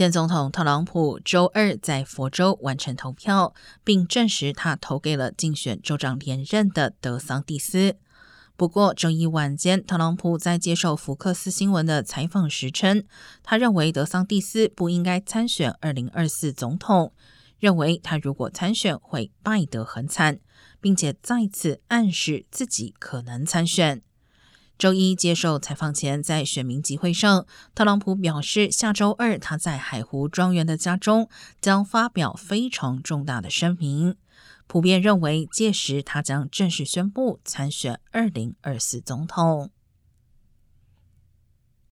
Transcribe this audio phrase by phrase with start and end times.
[0.00, 3.52] 现总统特朗普周二在佛州完成投票，
[3.84, 7.96] 并证实他投给了竞选州长连任的德桑蒂斯。
[8.56, 13.04] 不过，周一晚间，特朗普在接受福克斯新闻的采访时称，
[13.42, 17.12] 他认为德桑蒂斯不应该参选二零二四总统，
[17.58, 20.40] 认为他如果参选会败得很惨，
[20.80, 24.00] 并且再次暗示自己可能参选。
[24.80, 27.44] 周一接受采访前，在选民集会上，
[27.74, 31.28] 特朗普表示，下周二他在海湖庄园的家中
[31.60, 34.16] 将发表非常重大的声明。
[34.66, 39.68] 普遍认为，届时他将正式宣布参选二零二四总统。